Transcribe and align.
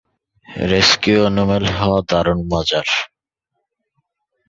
Rescue 0.69 1.19
animal 1.29 1.65
হওয়া 1.77 1.99
দারুণ 2.09 2.39
মজার! 2.51 2.87